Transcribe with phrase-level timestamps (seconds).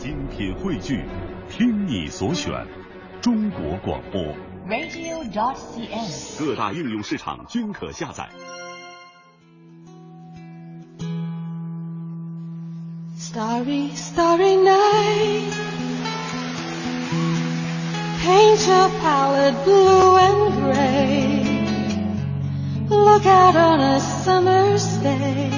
[0.00, 1.04] 精品汇聚，
[1.50, 2.66] 听你所选，
[3.20, 4.22] 中国广播。
[4.68, 6.38] radio.dot.cn，。
[6.38, 8.28] 各大应用市场均可下载。
[13.18, 15.52] Starry, starry night.
[18.22, 21.44] Paint your palette blue and gray.
[22.88, 25.57] Look out on a summer's day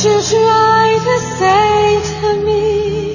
[0.00, 3.14] you try to say to me,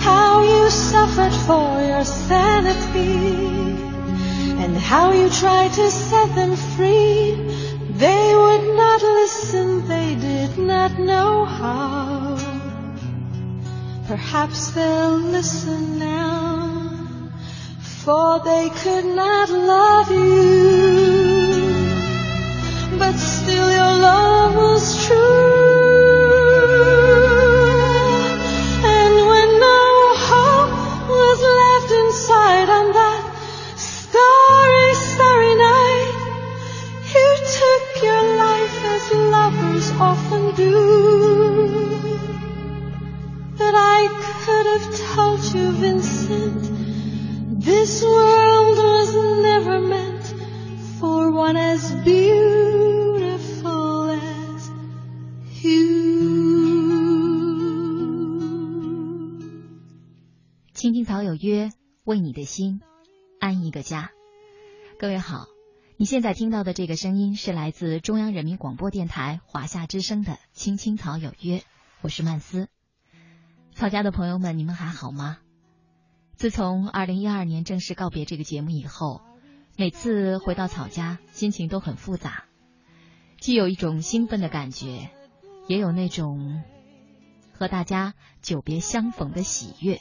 [0.00, 3.14] how you suffered for your sanity,
[4.62, 7.36] and how you tried to set them free.
[7.96, 12.38] They would not listen, they did not know how.
[14.08, 17.30] Perhaps they'll listen now,
[18.04, 21.54] for they could not love you.
[22.98, 25.43] But still your love was true.
[40.00, 40.70] Often do.
[43.56, 44.08] But I
[44.44, 46.62] could have told you, Vincent,
[47.60, 50.34] this world was never meant
[51.00, 52.84] for one as beautiful
[54.10, 54.70] as
[55.62, 56.04] you.
[60.74, 61.70] 青青草有约，
[62.04, 62.80] 为你的心
[63.40, 64.10] 安一个家。
[64.98, 65.46] 各位好，
[65.96, 71.58] 你现在听到的这个声音是来自中央人民广播电台华夏之声的《青青草有约》，
[72.00, 72.68] 我是曼斯。
[73.74, 75.38] 草家的朋友们，你们还好吗？
[76.34, 79.20] 自从二零一二年正式告别这个节目以后，
[79.76, 82.46] 每次回到草家，心情都很复杂，
[83.38, 85.10] 既有一种兴奋的感觉，
[85.68, 86.64] 也有那种
[87.52, 90.00] 和大家久别相逢的喜悦。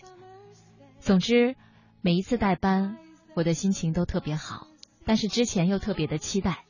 [1.00, 1.56] 总之，
[2.02, 2.98] 每一次代班，
[3.36, 4.66] 我的心情都特别好，
[5.06, 6.66] 但是之前又特别的期待。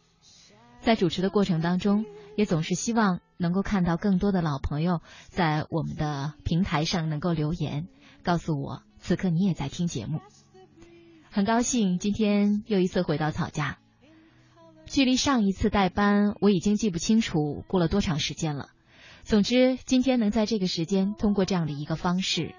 [0.82, 2.06] 在主持的过程当中，
[2.36, 7.88] 也总是希望能够看到更多的老朋友在我们的平台上能够留言，
[8.22, 10.20] 告诉我此刻你也在听节目。
[11.32, 13.78] 很高兴今天又一次回到草家，
[14.86, 18.70] 距离上一次代班我已经记不清楚过了多长时间了。
[19.24, 22.54] 总之，今天能在这个时间通过这样的一个方式，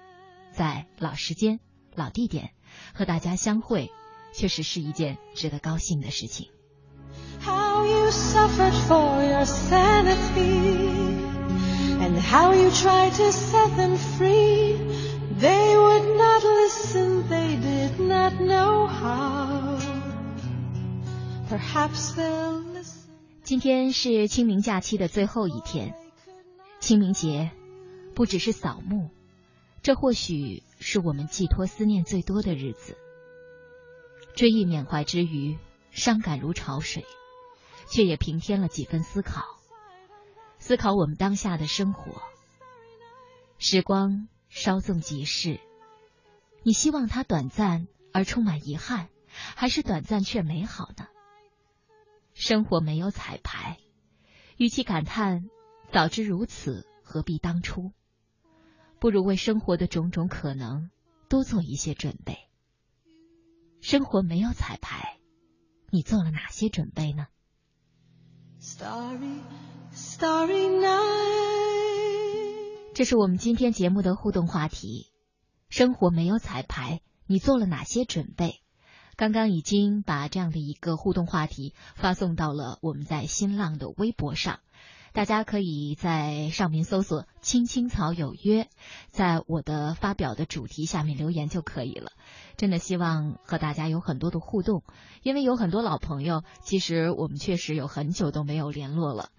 [0.51, 1.59] 在老时间、
[1.93, 2.51] 老地点
[2.93, 3.91] 和大家相会，
[4.35, 6.49] 确实是一件值得高兴的事情。
[7.41, 11.17] How you suffered for your sanity,
[11.99, 14.77] and how you tried to set them free.
[15.39, 19.77] They would not listen, they did not know how.
[21.49, 23.03] Perhaps they'll listen.
[23.43, 25.93] 今天是清明假期的最后一天，
[26.79, 27.51] 清明节
[28.15, 29.09] 不只是扫墓，
[29.83, 32.97] 这或许是我们寄托思念最多的日子。
[34.35, 35.57] 追忆缅怀之余，
[35.91, 37.05] 伤感如潮水，
[37.87, 39.45] 却也平添了几分思考，
[40.59, 42.21] 思考我们当下的生活。
[43.59, 45.61] 时光稍纵即逝，
[46.63, 49.07] 你希望它短暂而充满遗憾，
[49.55, 51.07] 还是短暂却美好呢？
[52.33, 53.77] 生活没有彩排，
[54.57, 55.49] 与其感叹
[55.93, 57.93] 早知如此何必当初，
[58.99, 60.89] 不如为生活的种种可能
[61.29, 62.44] 多做一些准备。
[63.87, 65.19] 生活没有彩排，
[65.91, 67.27] 你做了哪些准备呢
[68.59, 69.41] ？Starry,
[69.93, 71.75] starry night.
[72.95, 75.11] 这是我们今天节目的互动话题。
[75.69, 78.63] 生活没有彩排，你做了哪些准备？
[79.17, 84.61] 刚刚已经把这样的一个互动话题发送到了我们在新浪的微博上，
[85.15, 88.67] 大家可以在上面搜索“青青草有约”，
[89.07, 92.11] 在我的发表的主题下面留言就可以了。
[92.57, 94.83] 真的希望和大家有很多的互动，
[95.23, 99.29] 因为有很多老朋友，其实我们确实有很久都没有联络了。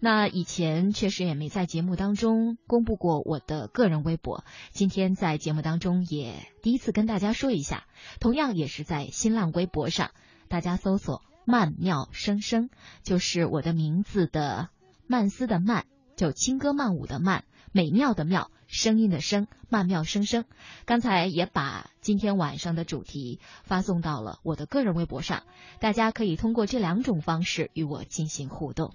[0.00, 7.84] 那以前确实也没在节目当中公布过我的个人微博，今天在节目当中也第一次跟大家说一下，
[8.18, 10.10] 同样也是在新浪微博上，
[10.48, 12.68] 大家搜索“曼妙声声”，
[13.04, 14.70] 就是我的名字的
[15.10, 17.42] 曼斯的曼，就轻歌曼舞的曼，
[17.72, 20.44] 美妙的妙，声音的声，曼妙声声。
[20.84, 25.42] 刚才也把今天晚上的主题发送到了我的个人微博上，
[25.80, 28.94] 大家可以通过这两种方式与我进行互动。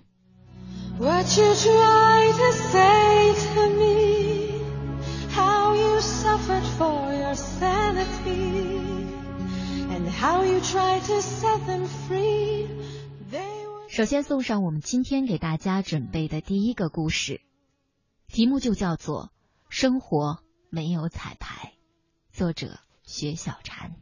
[0.97, 4.61] What you try to say to me,
[5.33, 8.63] how you suffered for your sanity,
[9.89, 12.54] and how you tried to set them free.
[13.95, 17.39] 首先送上我们今天给大家准备的第一个故事，
[18.27, 19.27] 题目就叫做
[19.69, 21.71] 《生活没有彩排》，
[22.37, 23.93] 作者薛小婵。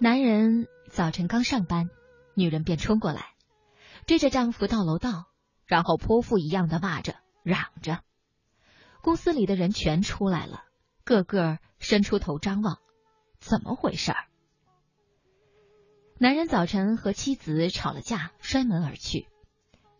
[0.00, 1.88] 男人早晨刚上班，
[2.34, 3.36] 女人便冲过来，
[4.08, 5.26] 追着丈夫到楼道，
[5.66, 8.00] 然后泼妇一样的骂着、嚷着。
[9.02, 10.64] 公司里的人全出来了，
[11.04, 12.80] 个个伸出头张望，
[13.40, 14.26] 怎么回事儿？
[16.18, 19.26] 男人早晨和妻子吵了架，摔门而去。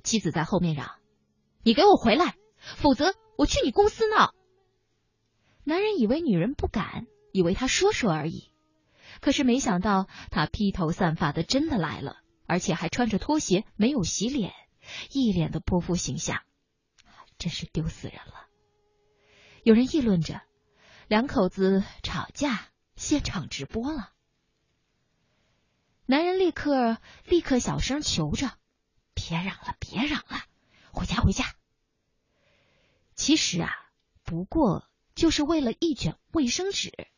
[0.04, 0.98] 妻子在后面嚷
[1.64, 2.36] ：“你给我回来，
[2.76, 4.34] 否则我去你公司闹！”
[5.64, 8.50] 男人以为女人不敢，以为他说说而已。
[9.20, 14.52] 可是没想到，他披头散发的真的来了，而且还穿着拖鞋，没有洗脸，
[15.10, 16.42] 一脸的泼妇形象，
[17.38, 18.46] 真是丢死人了。
[19.62, 20.40] 有人议论着，
[21.08, 22.69] 两口子吵架，
[23.00, 24.12] 现场直播了。
[26.04, 28.58] 男人立刻立刻小声求着
[29.14, 30.44] ：“别嚷了，别嚷了，
[30.92, 31.56] 回家回家。”
[33.16, 33.70] 其实啊，
[34.22, 37.08] 不过就是为了一卷卫生纸。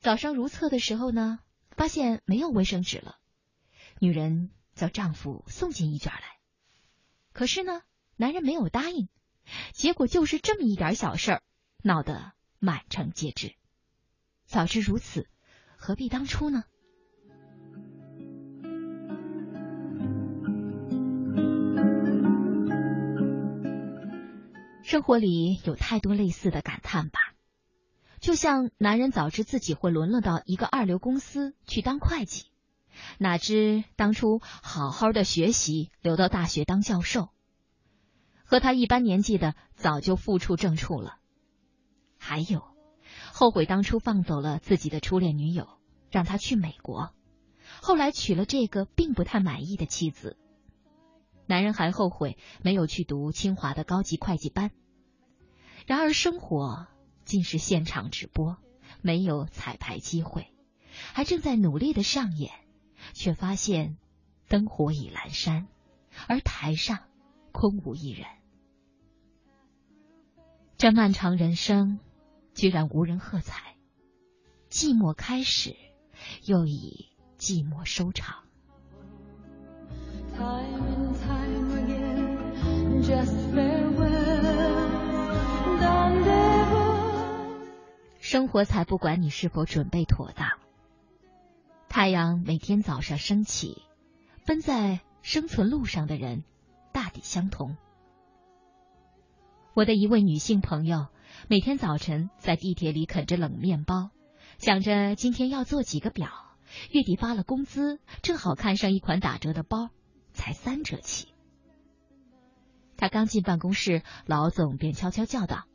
[0.00, 1.38] 早上如厕的时候呢，
[1.70, 3.20] 发现没有卫生纸了，
[4.00, 6.40] 女人叫丈夫送进一卷来。
[7.32, 7.82] 可是呢，
[8.16, 9.08] 男人没有答应，
[9.72, 11.42] 结果就是这么一点小事儿，
[11.84, 13.54] 闹得满城皆知。
[14.46, 15.26] 早知如此，
[15.76, 16.64] 何必当初呢？
[24.82, 27.18] 生活里有太多类似的感叹吧。
[28.20, 32.46] 就像男人早知自己会沦落到一个二流公司去当会计，
[33.18, 37.28] 哪知当初好好的学习，留到大学当教授。
[38.44, 41.18] 和他一般年纪的早就副处正处了。
[42.18, 42.73] 还有，
[43.36, 45.66] 后悔当初放走了自己的初恋女友，
[46.08, 47.12] 让她去美国，
[47.82, 50.38] 后来娶了这个并不太满意的妻子。
[51.46, 54.70] 男人还后悔没有去读清华的高级会计班。
[55.86, 56.86] 然而生活。
[57.24, 58.58] 竟是现场直播，
[59.00, 60.52] 没有彩排机会，
[61.14, 62.52] 还正在努力的上演，
[63.14, 63.96] 却发现
[64.46, 65.66] 灯火已阑珊，
[66.28, 66.98] 而台上
[67.50, 68.26] 空无一人。
[70.76, 71.98] 这漫长人生，
[72.54, 73.76] 居然无人喝彩，
[74.70, 75.74] 寂寞开始，
[76.44, 78.44] 又以寂寞收场。
[88.20, 90.48] 生活才不管你是否准备妥当。
[91.88, 93.82] 太阳每天早上升起，
[94.46, 96.44] 奔在生存路上的人
[96.92, 97.76] 大抵相同。
[99.74, 101.06] 我的一位女性朋友，
[101.46, 104.10] 每天早晨在地铁里啃着冷面包，
[104.56, 106.30] 想着今天要做几个表，
[106.90, 109.90] 月底发了工资，正好看上一款打折的包，
[110.32, 111.28] 才三折起。
[112.96, 115.66] 他刚进办公室，老总便悄悄叫道：“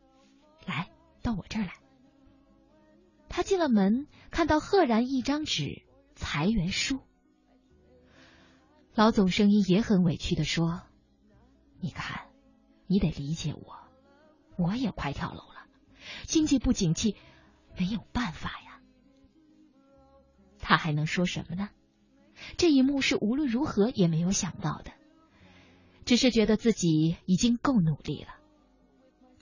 [0.66, 0.90] 来，
[1.22, 1.74] 到我这儿来。”
[3.30, 5.82] 他进了门，看到赫然一张纸，
[6.16, 6.98] 裁员书。
[8.92, 10.82] 老总声音也很委屈的说
[11.78, 12.26] ：“你看，
[12.88, 13.76] 你得理解我，
[14.56, 15.66] 我也快跳楼了，
[16.30, 17.16] 经济不景气，
[17.76, 18.80] 没有办法呀。”
[20.60, 21.70] 他还能说什么呢？
[22.56, 24.92] 这一幕是无论如何也没有想到的，
[26.04, 28.28] 只是觉得自己已经够努力了。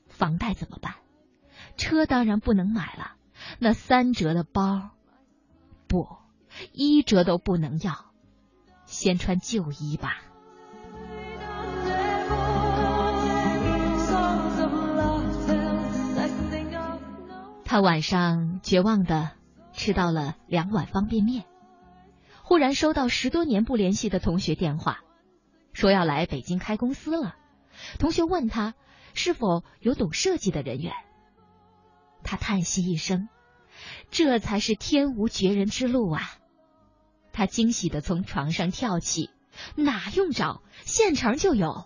[0.08, 0.94] 房贷怎么办？
[1.76, 3.16] 车当然不能买了。
[3.58, 4.90] 那三折的包，
[5.88, 6.08] 不，
[6.72, 8.12] 一折都不能要，
[8.86, 10.22] 先穿旧衣吧。
[17.68, 19.32] 他晚上绝望的
[19.74, 21.44] 吃到了两碗方便面，
[22.42, 25.00] 忽然收到十多年不联系的同学电话，
[25.74, 27.36] 说要来北京开公司了。
[27.98, 28.72] 同学问他
[29.12, 30.94] 是否有懂设计的人员。
[32.24, 33.28] 他叹息一声，
[34.10, 36.22] 这才是天无绝人之路啊！
[37.34, 39.28] 他惊喜的从床上跳起，
[39.76, 41.84] 哪用找，现成就有。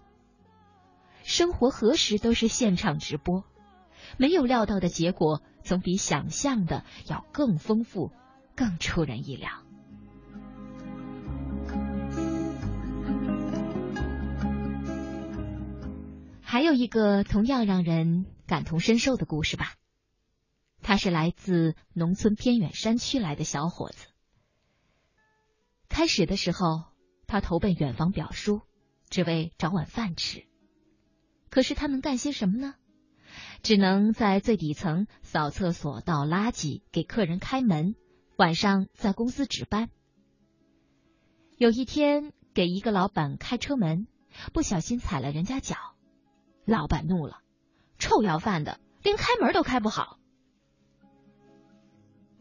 [1.25, 3.43] 生活何时都是现场直播，
[4.17, 8.13] 没有料到的结果，总比想象的要更丰富
[8.55, 9.51] 更出人意料。
[16.41, 19.75] 还有一个同样让人感同身受的故事吧
[20.83, 24.09] 他是来自农村偏远山区来的小伙子。
[25.89, 26.85] 开始的时候
[27.27, 28.61] 他投奔远房表叔
[29.09, 30.45] 只为找碗饭吃。
[31.53, 32.75] 可是他能干些什么呢？
[33.63, 37.95] 只能在最底层扫厕所、倒垃圾、给客人开门，
[38.37, 39.89] 晚上在公司值班。
[41.59, 44.09] 有一天，给一个老板开车门，
[44.53, 45.77] 不小心踩了人家脚。
[46.65, 47.39] 老板怒了
[48.01, 50.19] ：“臭要饭的，连开门都开不好。”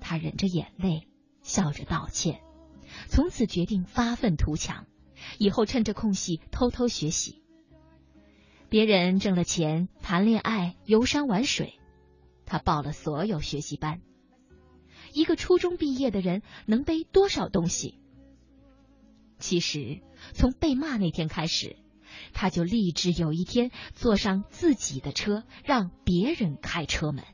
[0.01, 1.08] 他忍着眼泪，
[1.44, 2.42] 笑着道歉，
[3.08, 4.88] 从此决定发愤图强，
[5.38, 7.41] 以后趁着空隙偷偷学习。
[8.72, 11.78] 别人挣了钱谈恋爱、游山玩水，
[12.46, 14.00] 他报了所有学习班。
[15.12, 18.00] 一个初中毕业的人能背多少东西？
[19.40, 20.00] 其实
[20.32, 21.75] 从被骂那天开始。
[22.32, 27.25] 他就立志有一天坐上自己的车，让别人开车门。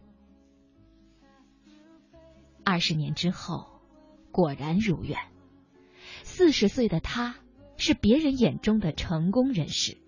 [2.63, 3.67] 二十年之后，
[4.31, 5.19] 果然如愿。
[6.23, 7.35] 四十岁的他，
[7.75, 9.99] 是别人眼中的成功人士。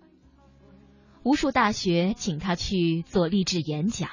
[1.22, 4.08] 无数大学请他去做励志演讲，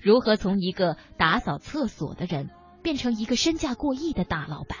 [0.00, 2.50] 如何从一个打扫厕所的人
[2.82, 4.78] 变成一个身价过亿的大老板？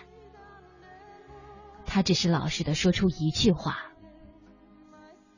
[1.86, 3.84] 他只是老实的说出一句话。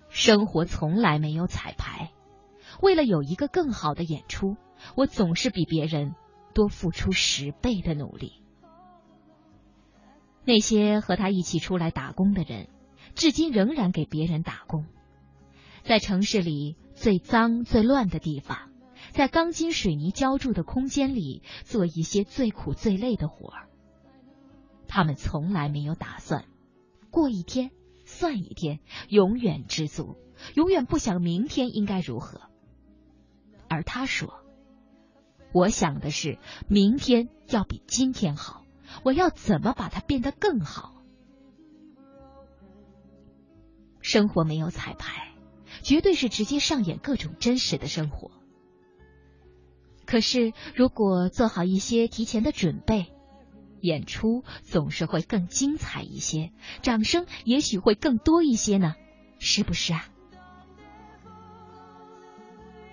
[0.09, 2.11] 生活从来没有彩排，
[2.81, 4.57] 为了有一个更好的演出，
[4.97, 6.15] 我总是比别人
[6.55, 8.43] 多付出十倍的努力。
[10.45, 12.69] 那些和他一起出来打工的人，
[13.15, 14.87] 至今仍然给别人打工，
[15.91, 18.71] 在城市里最脏最乱的地方，
[19.11, 23.69] 在钢筋水泥浇筑的空间里做一些最苦最累的活儿。
[24.87, 26.45] 他们从来没有打算
[27.11, 27.73] 过一天。
[28.05, 28.79] 算一天，
[29.09, 30.17] 永远知足，
[30.55, 32.41] 永远不想明天应该如何。
[33.69, 34.45] 而他说
[35.53, 38.65] ：“我想的是明天要比今天好，
[39.03, 41.03] 我要怎么把它变得更好？”
[44.01, 45.30] 生活没有彩排，
[45.83, 48.31] 绝对是直接上演各种真实的生活。
[50.07, 53.13] 可是，如果做好一些提前的准备。
[53.83, 58.95] 演出总是会更精彩一些，掌声也许会更多一些呢，
[59.39, 60.05] 是不是啊？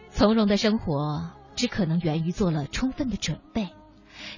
[0.09, 3.67] 从容的生活只可能源于做了充分的准备，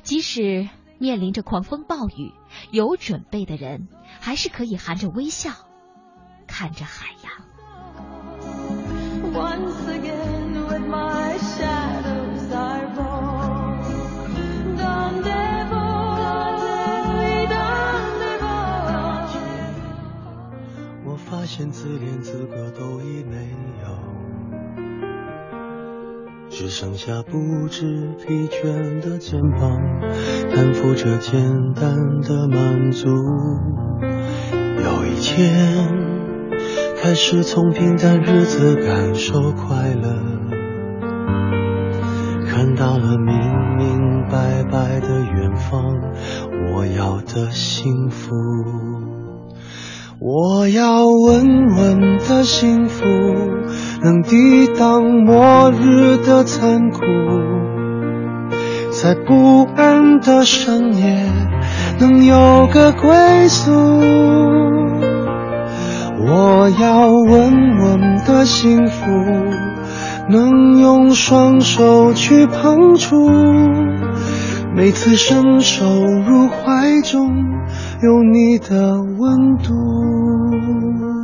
[0.02, 2.34] 即使面临着狂风暴雨，
[2.72, 3.88] 有准备的人
[4.20, 5.52] 还是可以含着微笑
[6.48, 7.49] 看着海洋。
[21.06, 23.50] 我发现自怜资格都已没
[23.84, 23.88] 有，
[26.50, 29.80] 只剩下不知疲倦的肩膀，
[30.54, 31.42] 担负着简
[31.74, 33.08] 单的满足。
[34.84, 36.19] 有一天，
[37.02, 40.10] 开始从平淡日子感受快乐，
[42.46, 43.36] 看到了明
[43.78, 45.82] 明白白的远方，
[46.76, 48.36] 我要的幸福。
[50.20, 53.06] 我要稳稳的幸福，
[54.04, 57.00] 能抵挡末日的残酷，
[58.92, 61.26] 在不安的深夜
[61.98, 63.72] 能有个归宿。
[66.22, 69.06] 我要稳稳的幸福，
[70.30, 73.30] 能用双手去碰触，
[74.76, 77.32] 每次伸手入怀中。
[78.02, 81.19] 有你的温度。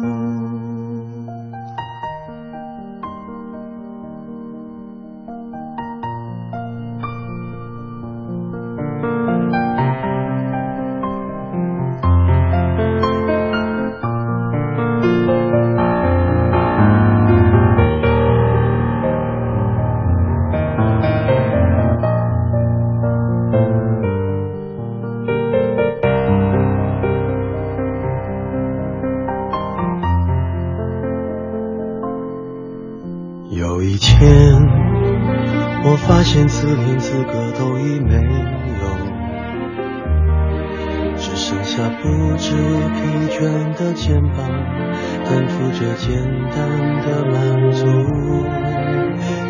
[45.77, 46.08] 这简
[46.51, 46.55] 单
[47.03, 47.36] 的满
[47.72, 47.86] 足。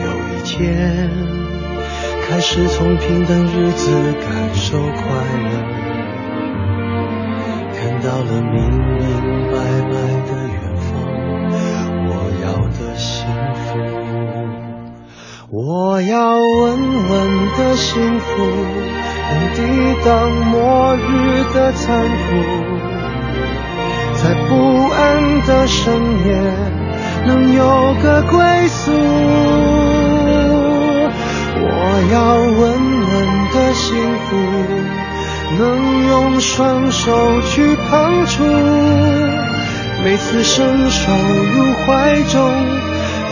[0.01, 1.08] 有一天，
[2.27, 4.89] 开始从平淡日子感受快
[5.44, 5.50] 乐，
[7.75, 8.55] 看到了明
[8.98, 9.05] 明
[9.51, 9.53] 白
[9.84, 9.94] 白
[10.25, 10.89] 的远方，
[12.08, 12.10] 我
[12.44, 13.13] 要的幸
[13.53, 13.63] 福。
[15.51, 16.44] 我要稳
[17.08, 17.13] 稳
[17.55, 18.25] 的幸福，
[19.29, 19.60] 能抵
[20.03, 20.10] 挡
[20.48, 21.00] 末日
[21.53, 22.25] 的残酷，
[24.15, 24.51] 在不
[24.91, 25.93] 安的深
[26.25, 26.27] 夜
[27.25, 28.91] 能有个归宿。
[31.57, 31.69] 我
[32.13, 32.61] 要稳
[33.11, 33.13] 稳
[33.53, 33.85] 的幸
[34.25, 34.35] 福，
[35.57, 35.63] 能
[36.07, 38.43] 用双手去碰触，
[40.03, 42.35] 每次伸手入怀中。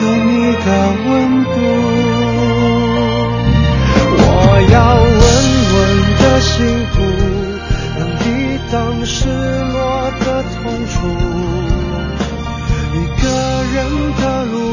[0.01, 0.67] 有你的
[1.05, 1.09] 温
[1.45, 1.49] 度，
[4.17, 4.27] 我
[4.69, 5.23] 要稳
[5.73, 5.75] 稳
[6.19, 6.51] 的幸
[6.91, 6.95] 福，
[7.99, 8.23] 能抵
[8.69, 8.73] 挡
[9.05, 9.19] 失
[14.19, 14.72] 的路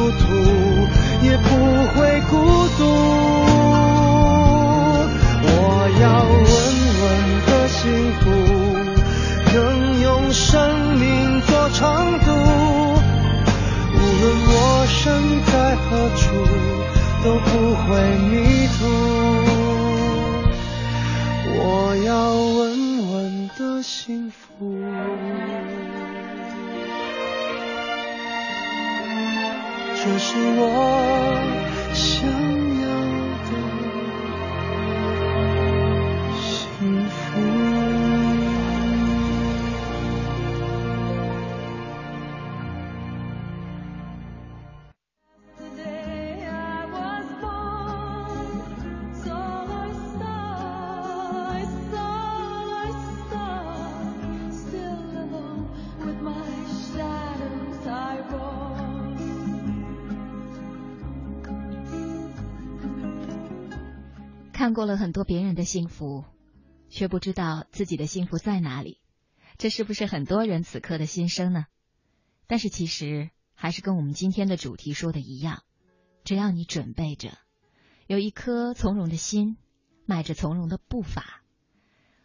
[64.81, 66.25] 过了很多别人的幸福，
[66.89, 68.99] 却不知道自己的幸福在哪里，
[69.59, 71.67] 这是不是很多人此刻的心声呢？
[72.47, 75.61] 但是其实还是跟我们今天的主题说的一样，
[76.23, 77.37] 只要你准备着，
[78.07, 79.55] 有一颗从容的心，
[80.07, 81.43] 迈着从容的步伐，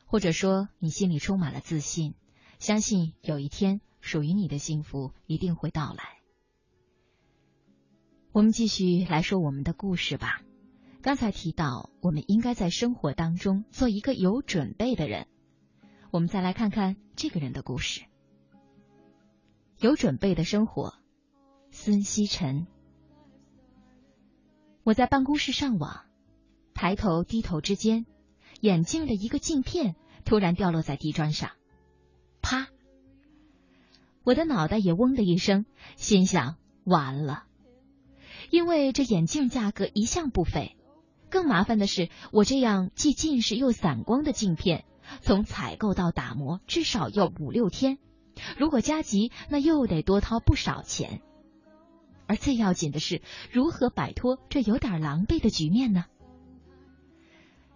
[0.06, 2.14] 或者说你心里充满了自信，
[2.58, 6.22] 相信有一天属于你的幸福一定会到来。
[8.32, 10.40] 我们继续来说我们的故事吧。
[11.06, 15.28] 刚才提到，我们应该在生活当中做一个有准备的人。
[16.10, 18.02] 我们再来看看这个人的故事。
[19.78, 20.94] 有准备的生活，
[21.70, 22.66] 孙希晨。
[24.82, 26.06] 我在办公室上网，
[26.74, 28.04] 抬头低头之间，
[28.60, 31.52] 眼镜的一个镜片突然掉落在地砖上，
[32.42, 32.66] 啪！
[34.24, 37.44] 我的脑袋也嗡的一声，心想完了，
[38.50, 40.75] 因为这眼镜价格一向不菲。
[41.36, 44.86] 更麻烦的是，我这样既近视又散光的镜片，
[45.20, 47.98] 从采购到打磨至少要五六天，
[48.56, 51.20] 如果加急，那又得多掏不少钱。
[52.26, 53.20] 而最要紧的是，
[53.52, 56.06] 如何摆脱这有点狼狈的局面呢？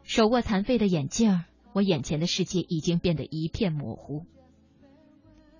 [0.04, 1.44] 手握残废的眼镜，
[1.74, 4.24] 我眼前的世界已经变得一片模糊。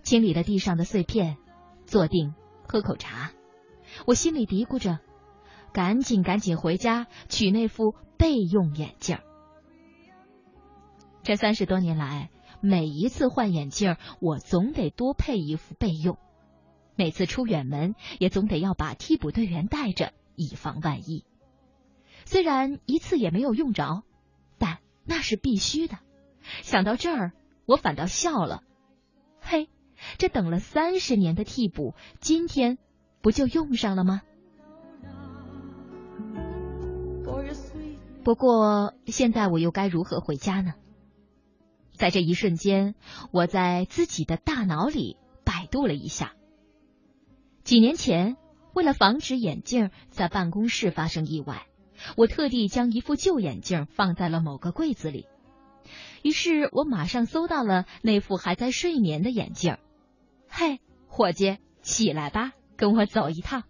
[0.03, 1.37] 清理了地上的碎片，
[1.85, 2.35] 坐定
[2.67, 3.33] 喝口茶，
[4.07, 5.01] 我心里嘀咕着。
[5.73, 9.19] 赶紧赶紧回家取那副备用眼镜。
[11.23, 12.31] 这三十多年来，
[12.61, 16.19] 每一次换眼镜，我总得多配一副备用。
[16.97, 21.25] 每次出远门，也总得要把替补队员带着，以防万一。
[22.25, 24.03] 虽然一次也没有用着，
[24.59, 25.99] 但那是必须的。
[26.63, 27.33] 想到这儿，
[27.67, 28.63] 我反倒笑了。
[29.41, 29.69] 嘿，
[30.19, 32.79] 这等了三十年的替补，今天
[33.23, 34.23] 不就用上了吗？
[38.23, 40.75] 不过，现在我又该如何回家呢？
[41.95, 42.95] 在这一瞬间，
[43.33, 46.33] 我在自己的大脑里百度了一下。
[47.65, 48.37] 几年前，
[48.75, 51.67] 为了防止眼镜在办公室发生意外，
[52.17, 55.27] 我特地将一副旧眼镜放在了某个柜子里。
[56.23, 59.79] 于是我马上搜到了那副还在睡眠的眼镜。
[60.49, 63.65] 嘿，伙计，起来吧，跟我走一趟。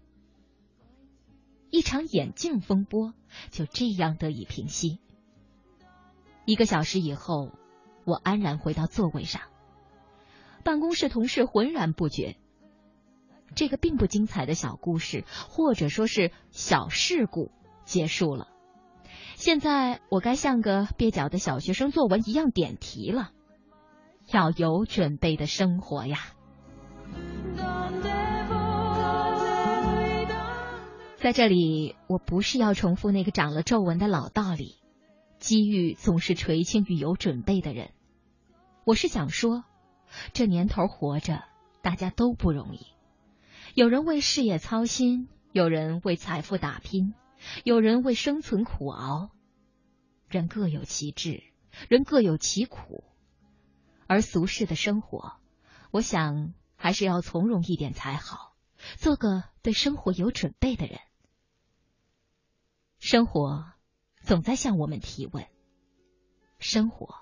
[1.71, 3.13] 一场眼镜风波
[3.49, 4.99] 就这样得以平息。
[6.45, 7.49] 一个小时以后，
[8.03, 9.41] 我安然回到座位上，
[10.63, 12.35] 办公室同事浑然不觉。
[13.55, 17.51] 这个并不精彩的小故事，或者说是小事故，
[17.85, 18.47] 结束了。
[19.35, 23.31] 现在我该像个蹩脚的小学生作文一样点题了，
[24.31, 26.19] 要有准备的生活呀。
[31.21, 34.79] 在这里，我不是要重复那个长了皱纹的老道理，
[35.37, 37.91] 机遇总是垂青于有准备的人。
[38.85, 39.63] 我是想说，
[40.33, 41.43] 这年头活着，
[41.83, 42.87] 大家都不容易。
[43.75, 47.13] 有人为事业操心，有人为财富打拼，
[47.63, 49.29] 有人为生存苦熬。
[50.27, 51.43] 人各有其志，
[51.87, 53.03] 人各有其苦，
[54.07, 55.33] 而俗世的生活，
[55.91, 58.55] 我想还是要从容一点才好，
[58.97, 60.99] 做个对生活有准备的人。
[63.01, 63.65] 生活
[64.21, 65.47] 总在向我们提问，
[66.59, 67.15] 生活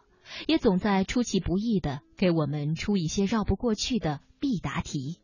[0.46, 5.22] 也总在出其不意的给我们出一些绕不过去的必答题。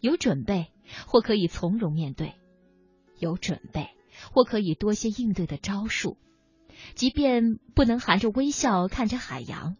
[0.00, 0.72] 有准备，
[1.06, 2.34] 或可以从容面对；
[3.16, 3.90] 有准备，
[4.32, 6.18] 或可以多些应对的招数。
[6.96, 9.76] 即便不能含着微笑看着海洋，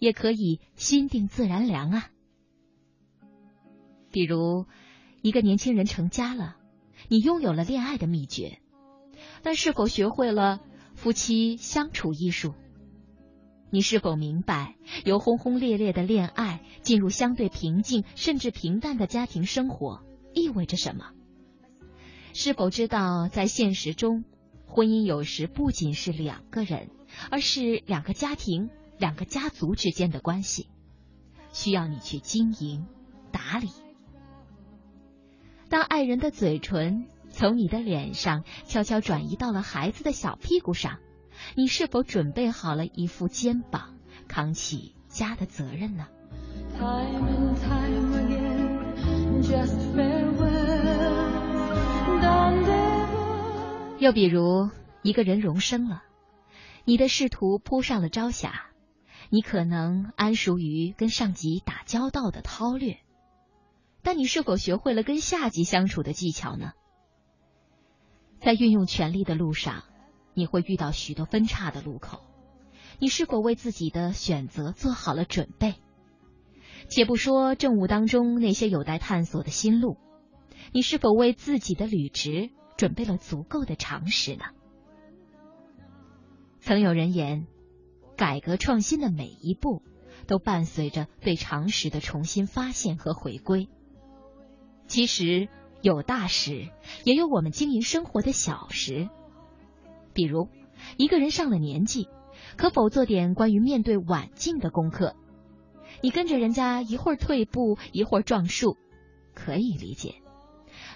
[0.00, 2.10] 也可以心定自然凉啊。
[4.10, 4.66] 比如，
[5.22, 6.58] 一个年轻人成家了，
[7.08, 8.58] 你拥有了恋爱的秘诀，
[9.42, 10.60] 但是否学会了
[10.94, 12.54] 夫妻相处艺术？
[13.70, 20.02] 你是否明白，由轰轰烈烈的恋爱进入相对平静甚至平淡的家庭生活
[20.34, 21.12] 意味着什么？
[22.34, 24.24] 是否知道，在现实中？
[24.66, 26.90] 婚姻有时不仅是两个人，
[27.30, 30.68] 而是两个家庭、两个家族之间的关系，
[31.52, 32.86] 需要你去经营、
[33.30, 33.68] 打理。
[35.68, 40.98] 当爱人的嘴唇从你的脸上悄悄转移到了孩子的小屁股上，
[41.56, 43.96] 你是否准备好了一副肩膀，
[44.28, 46.06] 扛起家的责任呢？
[53.98, 54.68] 又比如，
[55.02, 56.02] 一个人荣升了，
[56.84, 58.66] 你的仕途铺上了朝霞，
[59.30, 62.98] 你可能安熟于跟上级打交道的韬略，
[64.02, 66.72] 但你是否学会了跟下级相处的技巧呢？
[68.44, 69.84] 在运用权力的路上，
[70.34, 72.20] 你会遇到许多分叉的路口，
[72.98, 75.76] 你是否为自己的选择做好了准备？
[76.88, 79.96] 且不说政务当中那些有待探索的新路，
[80.72, 82.50] 你是否为自己的履职？
[82.76, 84.44] 准备了足够的常识呢。
[86.58, 87.46] 曾有人言，
[88.16, 89.82] 改革创新的每一步
[90.26, 93.68] 都伴随着对常识的重新发现和回归。
[94.88, 95.48] 其实
[95.82, 96.68] 有大识，
[97.04, 99.08] 也有我们经营生活的小识。
[100.14, 100.48] 比如，
[100.96, 102.08] 一个人上了年纪，
[102.56, 105.16] 可否做点关于面对晚境的功课？
[106.00, 108.76] 你跟着人家一会儿退步，一会儿撞树，
[109.34, 110.22] 可以理解。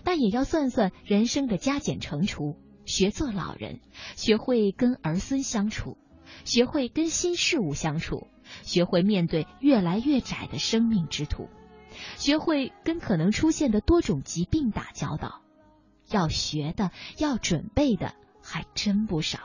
[0.05, 3.81] 但也要算算人生的加减乘除，学做老人，
[4.15, 5.97] 学会跟儿孙相处，
[6.45, 8.29] 学会跟新事物相处，
[8.63, 11.49] 学会面对越来越窄的生命之途，
[12.17, 15.43] 学会跟可能出现的多种疾病打交道。
[16.09, 19.39] 要学的，要准备的，还真不少。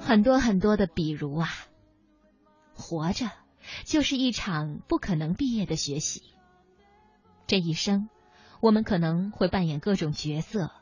[0.00, 1.48] 很多很多的比如啊，
[2.74, 3.30] 活着。
[3.84, 6.22] 就是一场不可能毕业的学习。
[7.46, 8.08] 这一生，
[8.60, 10.72] 我们可能会扮演各种角色，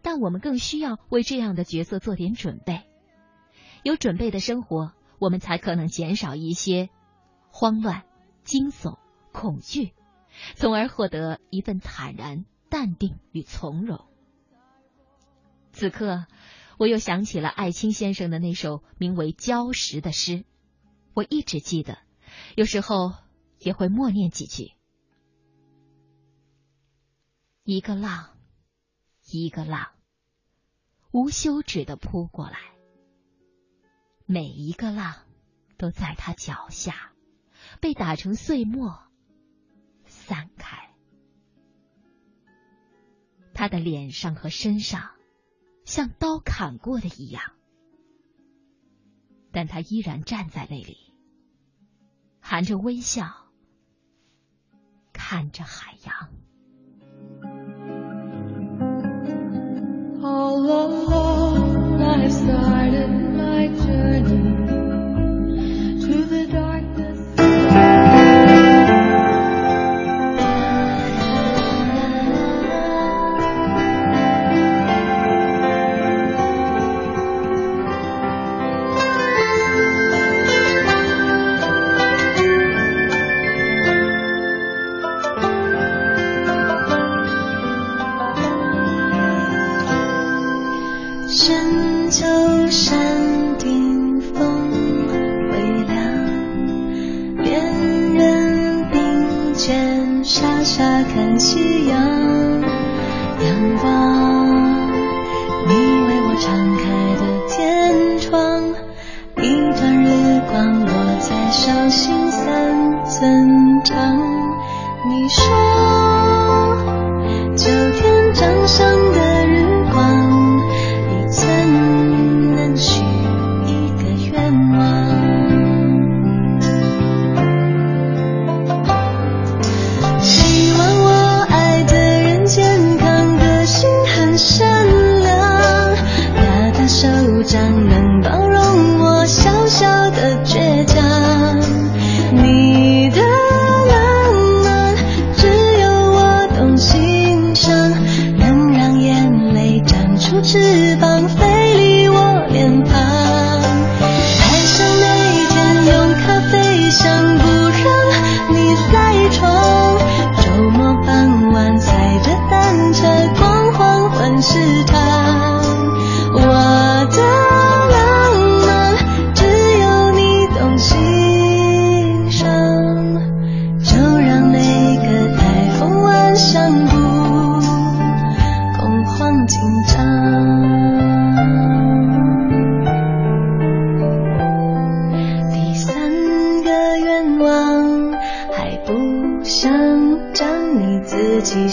[0.00, 2.82] 但我们更需要为这样的角色做点准备。
[3.82, 6.88] 有准备的生活，我们才可能减少一些
[7.50, 8.04] 慌乱、
[8.42, 8.98] 惊悚、
[9.32, 9.92] 恐惧，
[10.56, 14.06] 从而获得一份坦然、淡定与从容。
[15.72, 16.26] 此刻，
[16.78, 20.44] 我又想起了艾青先生的那首名为《礁石》的诗，
[21.12, 21.98] 我一直记得。
[22.56, 23.12] 有时候
[23.58, 24.72] 也会默念几句。
[27.62, 28.38] 一个浪，
[29.30, 29.90] 一个浪，
[31.12, 32.79] 无休止的扑过来。
[34.32, 35.16] 每一个浪
[35.76, 37.10] 都在他脚下
[37.80, 38.96] 被打成碎末，
[40.06, 40.94] 散开。
[43.52, 45.10] 他的脸上和身上
[45.84, 47.42] 像刀砍过的一样，
[49.50, 51.12] 但他依然站在那里。
[52.40, 53.48] 含着微笑，
[55.12, 56.30] 看着海洋。
[60.22, 61.29] 伤心三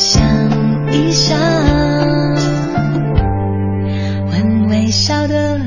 [0.09, 0.23] 想
[0.89, 1.37] 一想，
[4.31, 5.59] 问微笑的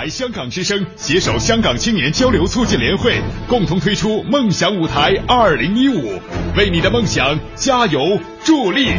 [0.00, 6.18] 台香港之声携手香港青年交流促进联会，共同推出梦想舞台二零一五，
[6.56, 8.94] 为你的梦想加油助力。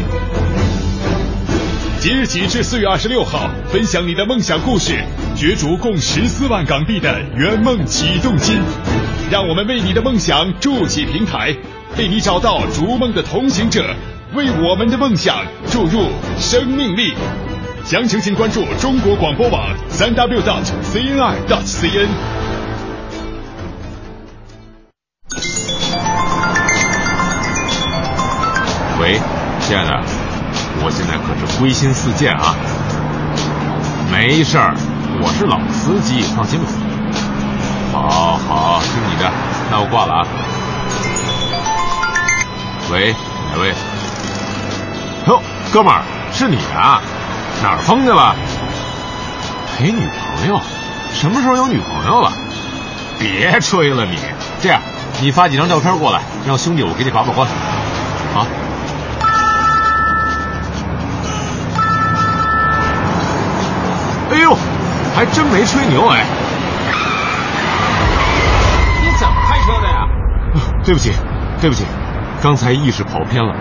[1.99, 5.03] 即日起至四月二十六号，分享你的梦想故事，
[5.35, 8.59] 角逐共十四万港币的圆梦启动金。
[9.31, 11.55] 让我们为你的梦想筑起平台，
[11.97, 13.95] 为你找到逐梦的同行者，
[14.35, 17.15] 为我们的梦想注入生命力。
[17.83, 22.07] 详情请关注中国广播网三 w dot cni dot cn。
[29.01, 29.19] 喂，
[29.61, 29.99] 亲爱的，
[30.83, 32.55] 我现在可是归心似箭啊！
[34.11, 34.75] 没事儿，
[35.21, 36.67] 我是老司机，放心吧。
[37.91, 39.29] 好好，听你的，
[39.71, 40.27] 那我挂了啊。
[42.91, 43.13] 喂，
[43.53, 43.73] 哪位？
[45.27, 45.41] 哟，
[45.73, 47.01] 哥们儿，是你啊！
[47.61, 48.35] 哪儿疯去了？
[49.77, 50.59] 陪女朋友？
[51.13, 52.31] 什么时候有女朋友了？
[53.19, 54.17] 别吹了你！
[54.61, 54.81] 这样，
[55.21, 57.47] 你发几张照片过来，让兄弟我给你把把关。
[57.47, 58.47] 啊？
[64.31, 64.57] 哎呦，
[65.15, 66.25] 还真没吹牛哎！
[69.01, 70.07] 你怎么开车的呀？
[70.83, 71.11] 对不起，
[71.59, 71.83] 对不起，
[72.41, 73.53] 刚才意识跑偏了，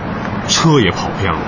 [0.47, 1.39] 车也跑偏了。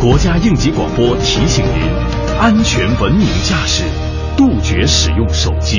[0.00, 1.74] 国家应急广播提醒您：
[2.40, 3.84] 安全文明驾驶，
[4.34, 5.76] 杜绝使用手机。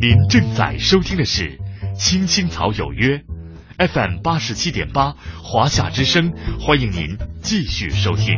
[0.00, 1.44] 您正在收听的是
[1.94, 3.18] 《青青草有约》
[3.78, 8.34] ，FM 八十七点八，华夏之声，欢迎您继续收听。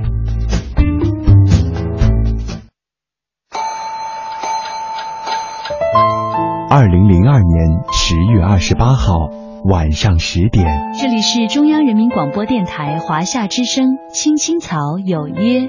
[6.71, 9.48] 二零零二年十月二十八号。
[9.65, 10.67] 晚上十点，
[11.01, 15.61] 这里是中央人民广播电台华夏之声《青青草有约》，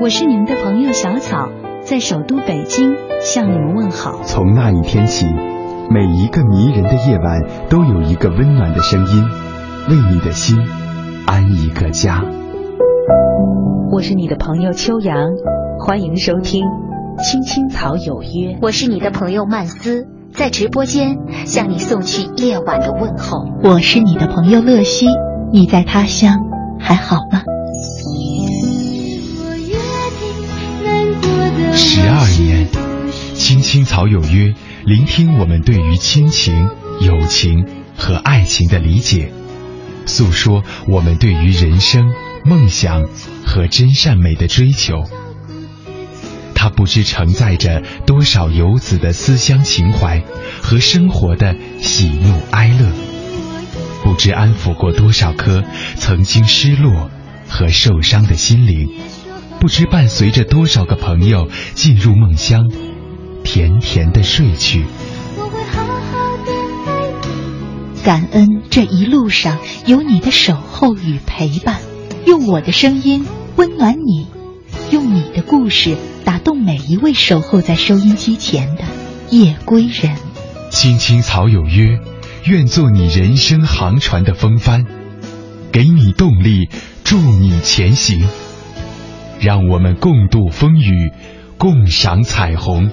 [0.00, 1.48] 我是你们的朋友小草，
[1.82, 4.22] 在首都北京向你们问好。
[4.22, 5.26] 从那一天起，
[5.90, 9.24] 每一个迷人的夜晚都有一个温暖的声音，
[9.88, 10.56] 为你的心
[11.26, 12.24] 安一个家。
[13.90, 15.30] 我是你的朋友秋阳，
[15.80, 16.64] 欢迎收听
[17.22, 18.54] 《青青草有约》。
[18.62, 20.15] 我是你的朋友曼斯。
[20.36, 23.48] 在直播间向你送去夜晚的问候。
[23.62, 25.06] 我是你的朋友乐西，
[25.50, 26.36] 你在他乡
[26.78, 27.42] 还好吗？
[31.74, 32.68] 十二年，
[33.34, 34.52] 青青草有约，
[34.84, 36.68] 聆听我们对于亲情、
[37.00, 39.32] 友情和爱情的理解，
[40.04, 42.12] 诉说我们对于人生、
[42.44, 43.04] 梦想
[43.46, 45.04] 和真善美的追求。
[46.66, 50.24] 它不知承载着多少游子的思乡情怀
[50.60, 52.90] 和生活的喜怒哀乐，
[54.02, 55.62] 不知安抚过多少颗
[55.94, 57.08] 曾经失落
[57.48, 58.90] 和受伤的心灵，
[59.60, 62.68] 不知伴随着多少个朋友进入梦乡，
[63.44, 64.86] 甜甜的睡去。
[68.02, 71.80] 感恩这一路上有你的守候与陪伴，
[72.26, 73.24] 用我的声音
[73.54, 74.26] 温暖你，
[74.90, 75.96] 用你的故事。
[76.26, 78.82] 打动每一位守候在收音机前的
[79.30, 80.16] 夜归人。
[80.70, 82.00] 青青草有约，
[82.44, 84.86] 愿做你人生航船的风帆，
[85.70, 86.68] 给你动力，
[87.04, 88.28] 助你前行。
[89.38, 91.12] 让我们共度风雨，
[91.58, 92.90] 共赏彩虹，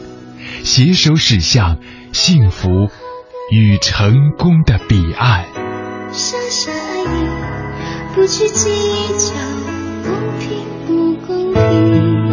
[0.64, 1.80] 携手驶向
[2.12, 2.70] 幸福
[3.52, 5.46] 与成功的彼岸。
[6.12, 7.28] 傻傻爱你，
[8.14, 8.70] 不去计
[9.18, 9.34] 较
[10.04, 12.33] 公平不公平。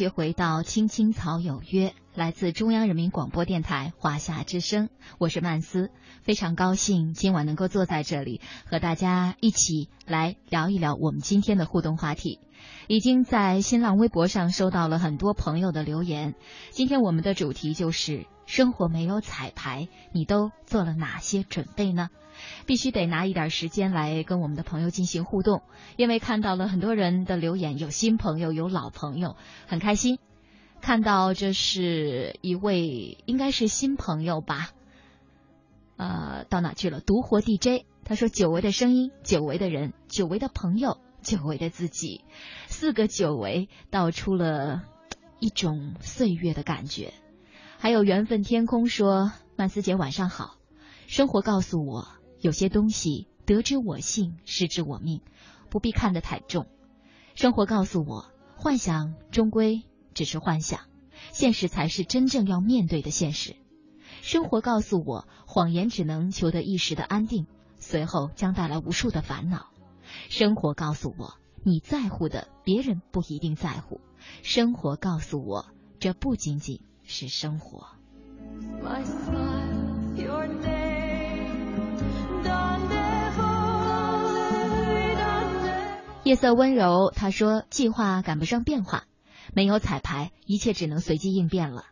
[0.00, 5.90] 续回到《青青草有约》，来自中央人民广播电台华夏之声，我是曼斯，
[6.22, 12.40] 非常高兴今晚能够坐在这里和大家一起来聊一聊我们今天的互动话题。
[12.90, 16.34] 已经在新浪微博上收到了很多朋友的留言，
[16.70, 22.08] 今天我们的主题就是生活没有彩排，你都做了哪些准备呢？
[22.66, 25.62] 必须得拿一点时间来跟我们的朋友进行互动，
[25.96, 29.36] 因为看到了很多人的留言，有新朋友，有老朋友，
[29.68, 30.18] 很开心。
[30.80, 34.70] 看到这是一位应该是新朋友吧？
[35.96, 36.98] 呃，到哪去了？
[36.98, 42.24] 独活 DJ，他说久违的声音，久违的人，久违的朋友，久违的自己，
[42.66, 44.82] 四个久违道出了
[45.38, 47.12] 一种岁月的感觉。
[47.78, 50.56] 还有缘分天空说，曼斯姐晚上好，
[51.06, 52.08] 生活告诉我。
[52.40, 55.20] 有些东西得之我幸，失之我命，
[55.68, 56.66] 不必看得太重。
[57.34, 59.82] 生活告诉我，幻想终归
[60.14, 60.80] 只是幻想，
[61.32, 63.56] 现实才是真正要面对的现实。
[64.22, 67.46] 生活告诉我，谎言只能求得一时的安定，
[67.78, 69.69] 随后将带来无数的烦恼。
[70.28, 74.00] 生活告诉我，你在乎的别人不一定在乎。
[74.42, 75.66] 生活告诉我，
[75.98, 77.88] 这不仅仅是生活。
[78.82, 80.90] My smile, your name.
[86.22, 89.04] 夜色温柔，他说：“计划赶不上变化，
[89.52, 91.86] 没有彩排，一切只能随机应变了。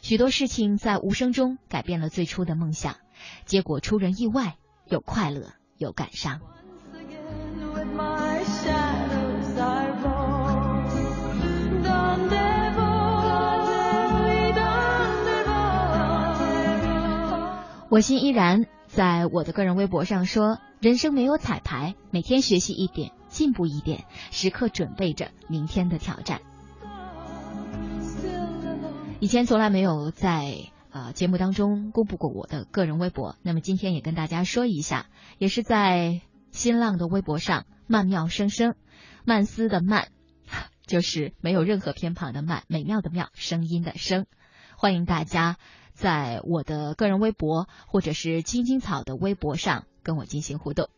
[0.00, 2.96] 许多事情在无声中改变了最初的梦想，
[3.44, 4.56] 结果出人意外，
[4.86, 6.40] 有快乐，有感伤。”
[17.88, 26.42] 我心依然在我的个人微博上说：“人生没有彩排，每天学习一点。”进步一点，时刻准备着明天的挑战。
[29.20, 30.54] 以前从来没有在
[30.90, 35.06] 呃节目当中公布过我的个人微博，那么今天也跟大家说一下，
[35.38, 36.20] 也是在
[36.52, 38.76] 新浪的微博上“曼妙声声”，
[39.24, 40.08] 曼斯的曼
[40.86, 44.26] 就是没有任何偏旁的曼，美妙的妙，声音的声。
[44.76, 45.56] 欢迎大家
[45.94, 50.90] 在我的个人微博或者是青青草的微博上跟我进行互动。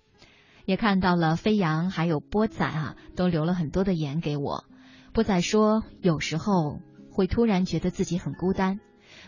[0.64, 4.64] 也看到了飞扬还有波仔啊，都留了很多的言给我。
[5.12, 6.80] 波仔说，有时候
[7.12, 8.80] 会突然觉得自己很孤单，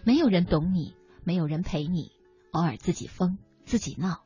[0.02, 2.10] 没有人懂你，没有人陪你，
[2.50, 4.24] 偶尔自己疯，自己闹，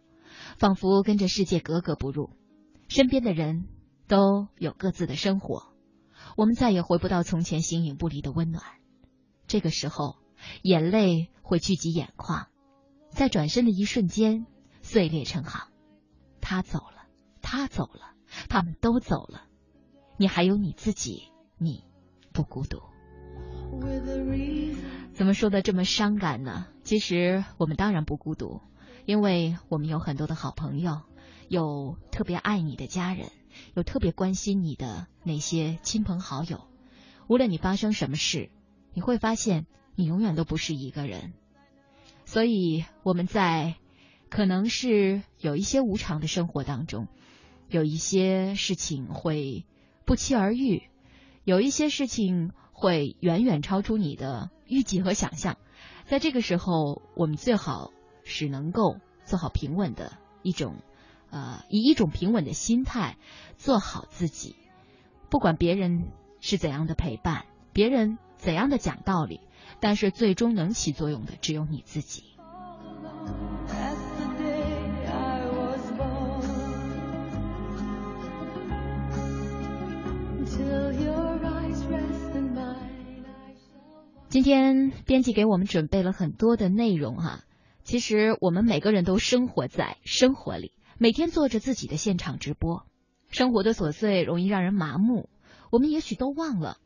[0.61, 2.29] 仿佛跟这世界格格不入。
[2.87, 3.67] 身边的人
[4.07, 5.73] 都有各自的生活，
[6.37, 8.63] 我们再也回不到从前形影不离的温暖。
[9.47, 10.17] 这个时候，
[10.63, 12.49] 眼泪会聚集眼眶，
[13.09, 14.45] 在转身的一瞬间，
[14.83, 15.69] 碎裂成行。
[16.43, 17.01] 他走了。
[17.43, 18.15] 他走了，
[18.51, 19.45] 他们都走了，
[20.19, 21.85] 你还有你自己，你
[22.33, 22.83] 不孤独。
[25.15, 26.67] 怎么说的这么伤感呢？
[26.85, 28.61] 其实我们当然不孤独，
[29.05, 31.03] 因为我们有很多的好朋友，
[31.49, 33.31] 有特别爱你的家人，
[33.75, 36.67] 有特别关心你的那些亲朋好友。
[37.27, 38.51] 无论你发生什么事，
[38.93, 41.33] 你会发现你永远都不是一个人。
[42.25, 43.75] 所以我们在
[44.29, 47.09] 可能是有一些无常的生活当中。
[47.69, 49.65] 有一些事情会
[50.05, 50.83] 不期而遇，
[51.45, 55.57] 有一些事情会远远超出你的预计和想象。
[56.05, 57.93] 在这个时候，我们最好
[58.31, 60.13] 是能够做好平稳的
[60.43, 60.77] 一种，
[61.31, 63.19] 呃，以一种平稳的心态
[63.59, 64.57] 做好自己。
[65.29, 66.09] 不管别人
[66.41, 69.41] 是怎样的陪伴，别人怎样的讲道理，
[69.81, 72.25] 但是最终能起作用的只有你自己。
[84.29, 87.41] 今天编辑给我们准备了很多的内容哈，
[87.91, 92.87] 其实我们每个人都生活在生活里，每天做着自己的现场直播，
[93.31, 95.29] 生活的琐碎容易让人麻木，
[95.73, 96.77] 我们也许都忘了，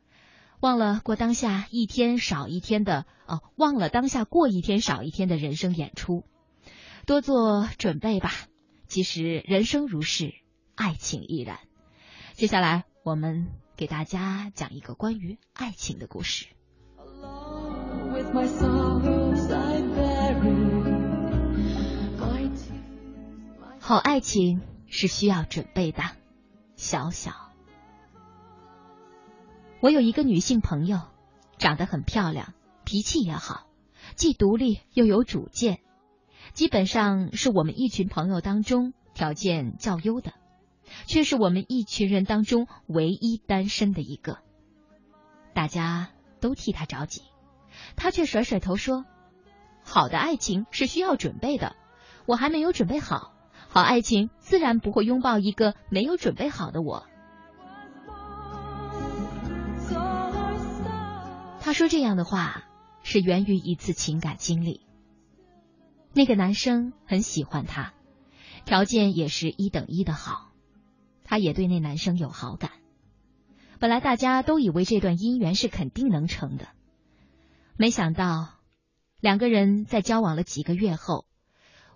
[0.60, 6.24] 忘了过当下一天少一天的哦，忘了当下过一天少一天的人生演出，
[7.04, 8.30] 多做准备吧。
[8.88, 10.32] 其实人生如是，
[10.74, 11.58] 爱情亦然。
[12.32, 16.46] 接下来我们给大家讲一个关于爱情的故事。
[23.86, 26.02] 好爱情是需要准备的。
[26.74, 27.32] 小小，
[29.80, 31.02] 我有一个女性朋友，
[31.58, 32.54] 长得很漂亮，
[32.86, 33.66] 脾气也好，
[34.16, 35.80] 既独立又有主见，
[36.54, 40.32] 基本上是我们一群朋友当中条件较优的，
[41.04, 44.38] 却是我们一群人当中唯一单身的一个。
[45.52, 46.08] 大家
[46.40, 47.20] 都替他着急，
[47.96, 49.04] 他却甩甩头说
[49.84, 51.76] ：“好的爱情是需要准备的，
[52.24, 53.33] 我还没有准备好。
[53.74, 57.06] 好爱情自然不会拥抱一个没有准备好的我。”
[61.58, 62.62] 他说这样的话
[63.02, 64.86] 是源于一次情感经历。
[66.12, 67.94] 那个男生很喜欢他，
[68.64, 70.52] 条件也是一等一的好，
[71.24, 72.70] 他也对那男生有好感。
[73.80, 76.68] 本来大家都以为这段姻缘是肯定能成的，
[77.76, 78.50] 没想到
[79.18, 81.26] 两个人在交往了几个月后，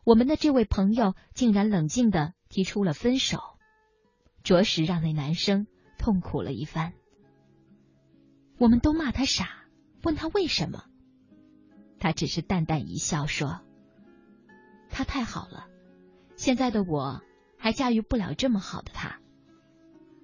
[0.08, 3.40] 我们的这位朋友竟然冷静的提出了分手，
[4.42, 5.66] 着实让那男生
[5.98, 6.94] 痛苦了一番。
[8.56, 9.66] 我们都骂他傻，
[10.02, 10.86] 问他为什么，
[12.00, 13.60] 他只是淡淡一笑说
[14.88, 15.66] ：“他太好了，
[16.36, 17.20] 现在的我
[17.58, 19.20] 还驾驭不了这么好的他。”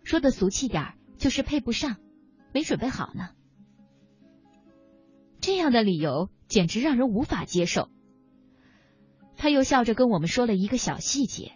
[0.03, 0.95] 说的俗气点。
[1.17, 1.97] 就是配不上，
[2.53, 3.31] 没准备好呢。
[5.41, 7.89] 这样的理由简直让人无法接受。
[9.45, 11.53] 他又笑着跟我们说了一个小细节：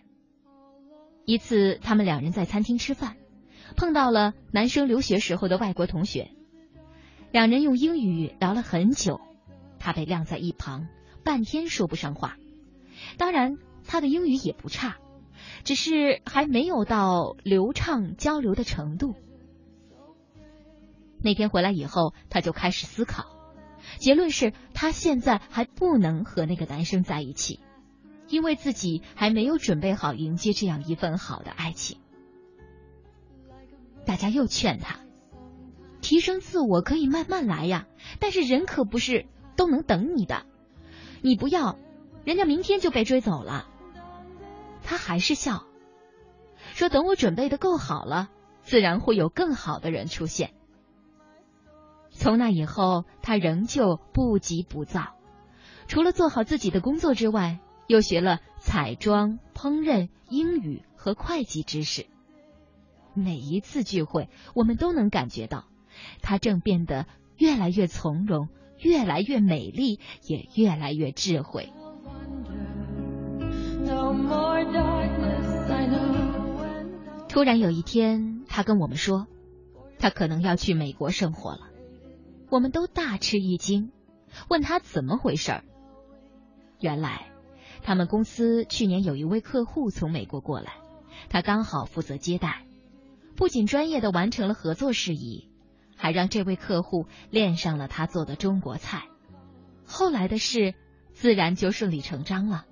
[1.24, 3.16] 一次，他们两人在餐厅吃饭，
[3.76, 6.30] 碰到了男生留学时候的外国同学，
[7.32, 9.22] 两人用英语聊了很久，
[9.78, 10.86] 他被晾在一旁，
[11.24, 12.36] 半天说不上话。
[13.16, 14.98] 当然，他的英语也不差，
[15.64, 19.14] 只是还没有到流畅交流的程度。
[21.22, 23.24] 那天回来以后，他就开始思考，
[23.96, 27.60] 结论是他现在还不能和那个男生在一起，
[28.28, 31.98] 因为自己还没有准备好迎接这样一份好的爱情。
[34.04, 35.00] 大家又劝他，
[36.00, 37.86] 提升自我可以慢慢来呀，
[38.20, 39.26] 但是人可不是
[39.56, 40.46] 都能等你的，
[41.20, 41.78] 你不要，
[42.24, 43.68] 人家明天就被追走了。
[44.82, 45.64] 他还是笑，
[46.74, 48.30] 说等我准备的够好了，
[48.62, 50.54] 自然会有更好的人出现。
[52.10, 55.14] 从那以后，他仍旧不急不躁，
[55.86, 62.06] 除了做好自己的工作之外，又学了彩妆、烹饪、英语和会计知识。
[63.14, 65.64] 每一次聚会，我们都能感觉到，
[66.22, 71.72] 她正变得越来越从容，越来越美丽，也越来越智慧。
[77.28, 79.26] 突然有一天，他跟我们说，
[79.98, 81.70] 他可能要去美国生活了。
[82.50, 83.92] 我们都大吃一惊，
[84.50, 85.64] 问他怎么回事儿。
[86.80, 87.27] 原来，
[87.88, 90.74] 他们公司去年有一位客户从美国过来，
[91.30, 92.66] 他刚好负责接待，
[93.34, 95.48] 不仅专业的完成了合作事宜，
[95.96, 99.04] 还让这位客户恋上了他做的中国菜。
[99.86, 100.74] 后来的事
[101.14, 102.66] 自然就顺理成章了。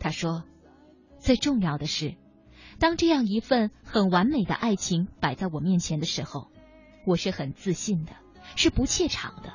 [0.00, 0.42] 他说，
[1.20, 2.16] 最重要的是，
[2.80, 6.50] 当这样一份很完美的爱情摆在我面前的时候，
[7.06, 8.10] 我是很自信的。
[8.56, 9.52] 是不怯场的，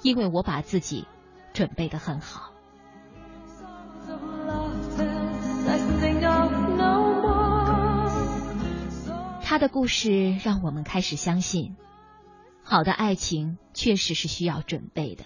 [0.00, 1.04] 因为我把自己
[1.52, 2.54] 准备的很好。
[9.58, 11.76] 的故事让我们开始相信，
[12.62, 15.24] 好的爱情确实是需要准备的，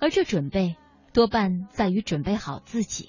[0.00, 0.76] 而这准备
[1.12, 3.08] 多半在于准备好自己。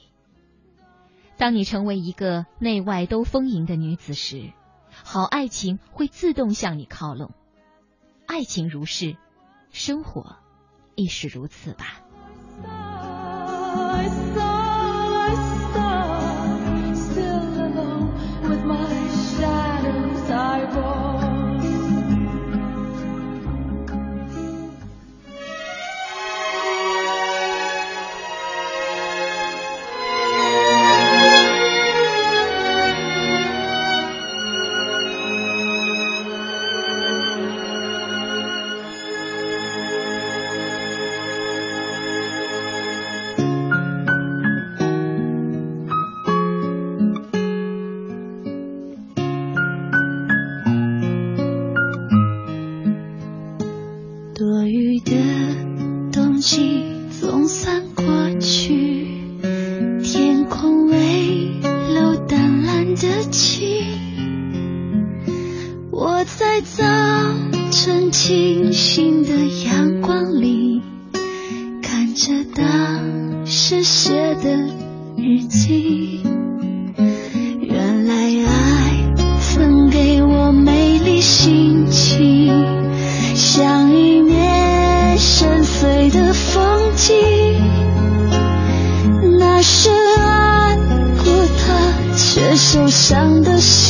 [1.38, 4.52] 当你成为一个内外都丰盈的女子时，
[4.92, 7.32] 好爱情会自动向你靠拢。
[8.28, 9.18] 爱情如是，
[9.72, 10.38] 生活
[10.96, 12.02] 亦是如此吧。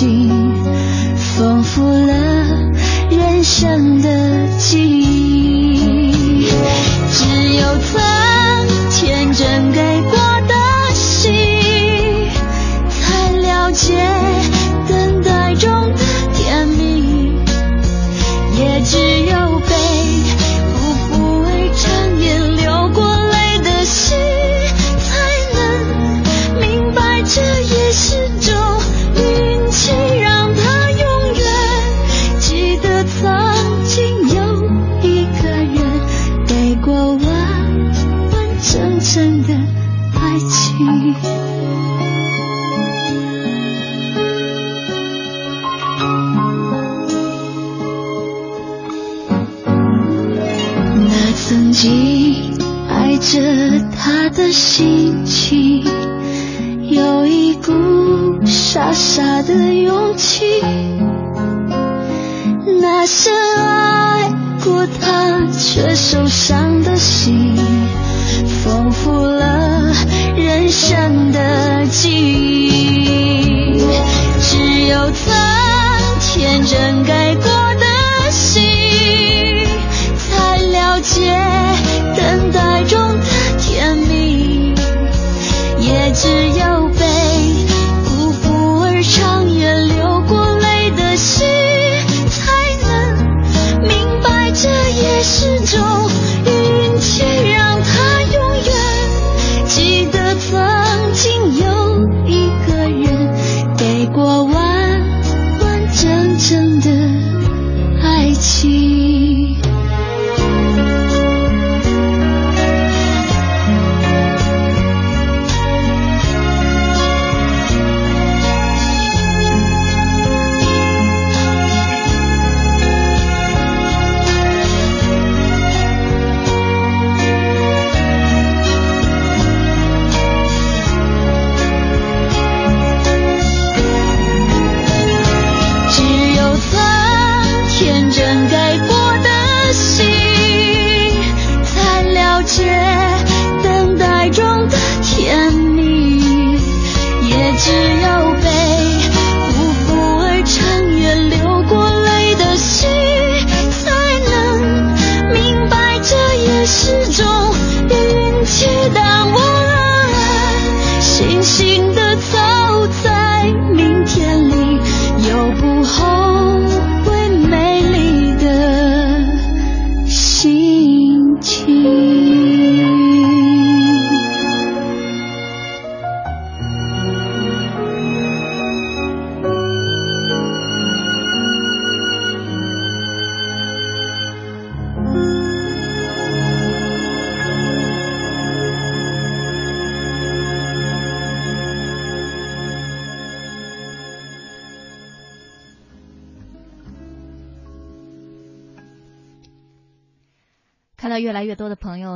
[0.02, 0.32] 心，
[1.16, 2.14] 丰富了
[3.12, 5.01] 人生的记忆。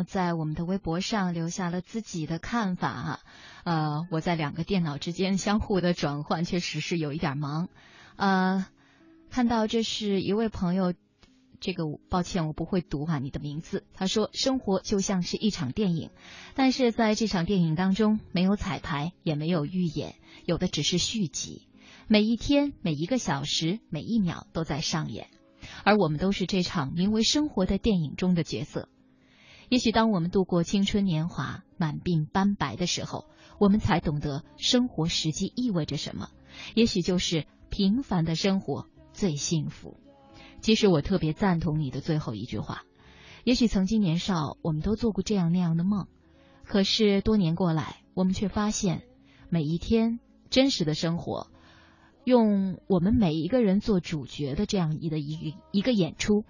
[0.06, 3.20] 在我们的微博上留下了自己的看法哈，
[3.64, 7.68] 呃，我在两个电脑之间相互的转换，确实是有一点忙。
[8.16, 8.66] 呃，
[9.30, 10.94] 看到这是一位朋友，
[11.60, 13.86] 这个抱歉我不会读哈、你的名字。
[13.94, 16.12] 他说生活就像是一场电影，
[16.54, 21.68] 但是在这场电影当中没有彩排，也没有预演，有的只是续集。
[22.08, 25.28] 每一天、每一个小时、每一秒都在上演。
[25.84, 28.88] 而我们都是这场名为生活的电影中的角色。
[29.70, 33.26] 也许当我们度过青春年华、满鬓斑白的时候，
[33.60, 36.30] 我们才懂得生活实际意味着什么。
[36.76, 39.98] 也许就是平凡的生活最幸福。
[40.62, 42.84] 其实我特别赞同你的最后一句话。
[43.44, 46.08] 也许曾经年少，我们都做过这样那样的梦，
[46.64, 49.04] 可是多年过来，我们却发现，
[49.50, 51.52] 每一天真实的生活。
[52.24, 56.44] 用我们每一个人做主角的这样一的一个一个演出，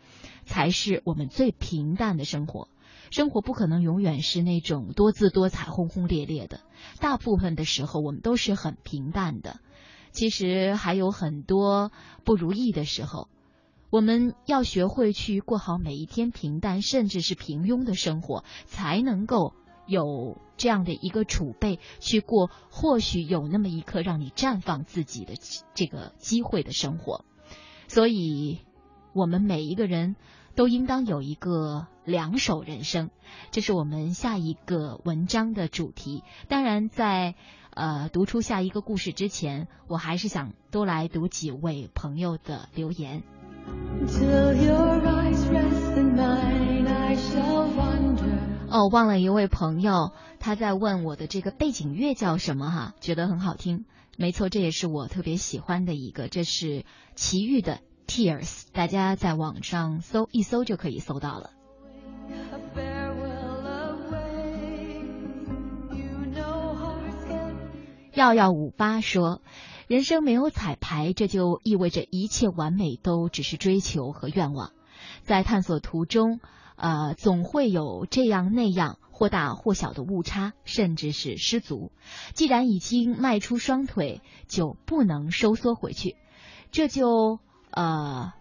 [0.45, 2.69] 才是我们最平淡的生活。
[3.11, 6.61] 生活不可能永远是那种多姿多彩、轰轰烈烈的，
[6.99, 9.59] 大部分的时候我们都是很平淡的。
[10.11, 11.91] 其实还有很多
[12.23, 13.27] 不如意的时候，
[13.89, 19.53] 我们要学会去过好每一天平淡甚至是平庸的生活，才能够。
[19.87, 25.35] 有这样的一个储备去过，或许有那么一刻让你绽放自己的
[25.75, 27.23] 这个机会的生活。
[27.87, 28.61] 所以，
[29.13, 30.15] 我们每一个人
[30.55, 33.09] 都应当有一个两首人生，
[33.51, 36.23] 这是我们下一个文章的主题。
[36.47, 37.35] 当然，在
[37.71, 43.23] 呃读出下一个故事之前，我还是想多来读几位朋友的留言。
[48.69, 53.85] 哦，忘了一位朋友，他在问我的这个背景乐叫什么哈，觉得很好听。
[54.17, 56.85] 没错，这也是我特别喜欢的一个，这是
[57.15, 61.49] 齐豫的 Tears，大家在网上搜一搜就可以搜到了。
[68.15, 69.41] 耀耀五八说。
[69.87, 74.71] 人生没有彩排，这就意味着一切完美都只是追求和愿望。
[75.21, 76.39] 在探索途中，
[76.75, 81.91] 呃，总会有这样那样或大或小的误差，甚至是失足。
[82.33, 86.15] 既然已经迈出双腿，就不能收缩回去。
[86.71, 87.37] 这就
[87.69, 88.33] 呃，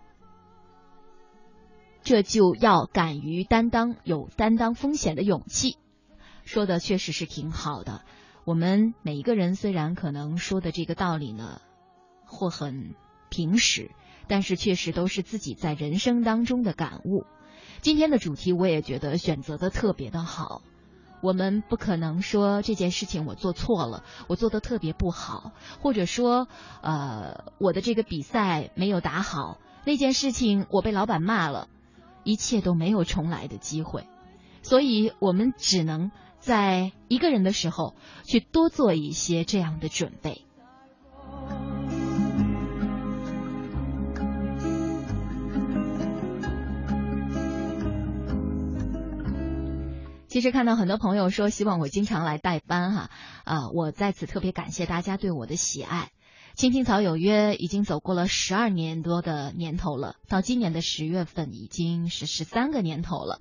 [2.02, 5.76] 这就要敢于担当，有担当风险的勇气。
[6.44, 8.02] 说的确实是挺好的。
[8.44, 11.62] 我们每一个人虽然可能说的这个道理呢，
[12.26, 12.94] 或很
[13.30, 13.90] 平实，
[14.28, 17.24] 但是确实都是自己在人生当中的感悟。
[17.80, 20.60] 今天的主题我也觉得选择的特别的好。
[21.22, 26.46] 我们不可能说这件事情我做错了，我做的特别不好，或者说
[26.82, 31.68] 呃我的这个比赛没有打好，那件事情我被老板骂了，
[32.24, 34.06] 一切都没有重来的机会。
[34.60, 36.10] 所以我们只能。
[36.44, 40.44] 在一个人的时候，去多做一些这样的准备。
[50.28, 53.10] 其实看到很多朋友说希望我经常来代班哈，
[53.44, 56.10] 啊，我在此特别感谢大家对我的喜爱。
[56.54, 63.40] 青青草有约已经走过了十二年多的年头了，到今年的十月份已经是十三个年头了。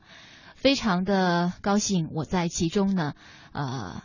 [0.63, 3.15] 非常的高兴，我在其中呢，
[3.51, 4.01] 呃，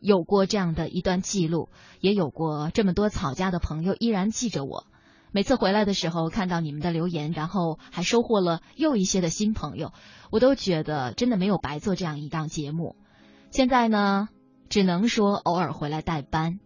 [0.00, 1.68] 有过这样的一段记录，
[2.00, 4.88] 也有过这么多草家的朋友依然记着我。
[5.30, 9.92] 每次回来的时候，看到你们的留言，然后还收获了又一些的新朋友，
[10.32, 12.96] 我都觉得真的没有白做这样一档节目。
[13.52, 14.28] 现在呢，
[14.68, 16.58] 只能说偶尔回来代班，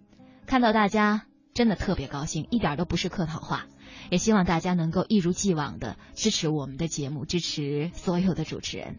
[0.47, 3.66] 看到大家真的特别高兴，一点都不是客套话。
[4.11, 8.97] 也希望大家能够一如既往的支持我们的节目，支持所有的主持人。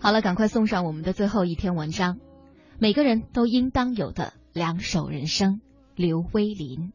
[0.00, 2.18] 好了，赶快送上我们的最后一篇文章。
[2.78, 5.60] 每个人都应当有的两手人生。
[5.94, 6.92] 刘威林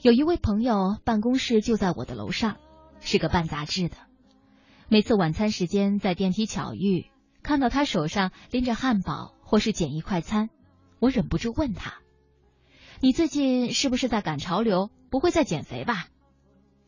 [0.00, 2.56] 有一位朋友，办公室就在我的楼上，
[3.00, 3.96] 是个办杂志的。
[4.88, 7.10] 每次晚餐时间在电梯巧遇，
[7.42, 10.48] 看到他手上拎着汉堡或是简易快餐，
[11.00, 11.98] 我忍不住问他
[13.00, 14.88] ：“你最近是不是在赶潮流？
[15.10, 16.06] 不会在减肥吧？”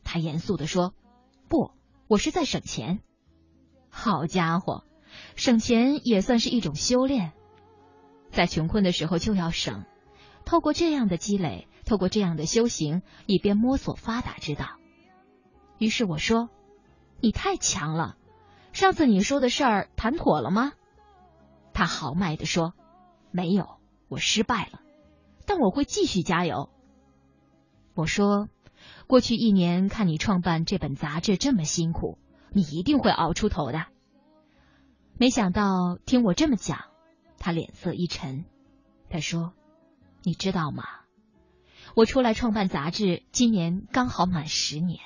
[0.02, 0.94] 他严肃的说
[1.50, 1.72] ：“不，
[2.10, 2.98] 我是在省钱。”
[3.88, 4.82] 好家伙，
[5.36, 7.32] 省钱也算是一种修炼。
[8.32, 9.84] 在穷困的时候就要省，
[10.44, 14.66] 透过这样的积累，透过这样的修行，以便摸索发达之道。
[15.78, 16.48] 于是我说
[17.22, 18.16] ：“你太强了，
[18.72, 20.72] 上次你说的事儿谈妥了吗？”
[21.72, 22.74] 他豪迈的说
[23.30, 24.80] ：“没有，我失败了，
[25.46, 26.70] 但我会继续加油。”
[27.94, 28.48] 我说
[29.10, 32.16] ：“过去一年看你创办这本杂志这么辛苦。”
[32.52, 33.86] 你一定会熬出头的。
[35.16, 36.86] 没想到听我这么讲，
[37.38, 38.44] 他脸色一沉。
[39.08, 39.52] 他说
[40.22, 40.84] ：“你知道吗？
[41.94, 45.00] 我出来创办杂志，今年刚好满十年，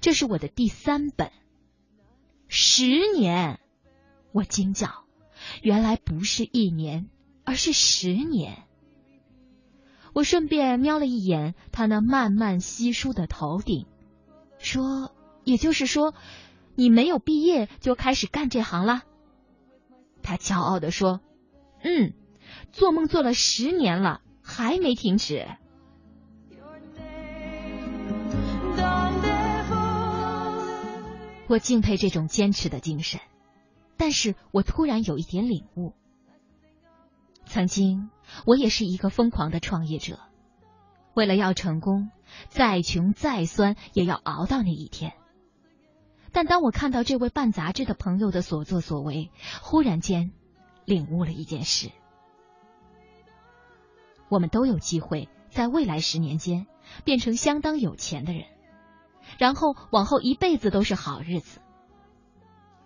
[0.00, 1.32] 这是我的第三本。
[2.48, 3.60] 十年！”
[4.32, 5.04] 我惊叫
[5.60, 7.10] ：“原来不是一年，
[7.44, 8.64] 而是十年！”
[10.12, 13.86] 我顺便瞄了一眼他那慢慢稀疏的头顶，
[14.58, 16.14] 说：“也就是说。”
[16.76, 19.02] 你没有毕业就开始干这行了，
[20.22, 21.20] 他骄傲的说
[21.84, 22.14] ：“嗯，
[22.72, 25.46] 做梦做了十年了，还没停止。”
[31.48, 33.20] 我敬佩这种坚持的精神，
[33.98, 35.92] 但是我突然有一点领悟。
[37.50, 38.10] 曾经
[38.46, 40.20] 我也是一个疯狂的创业者，
[41.14, 42.12] 为了要成功，
[42.48, 45.14] 再穷再酸也要熬到那一天。
[46.30, 49.32] 但当我看到这位办杂志的朋友的所作所为，
[49.62, 50.30] 忽然间
[50.84, 51.90] 领悟了一件事：
[54.28, 56.68] 我们都有机会在未来十年间
[57.02, 58.44] 变成相当有钱的人，
[59.38, 61.60] 然后往后一辈子都是好日子。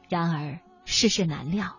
[0.08, 1.76] 然而世事难料，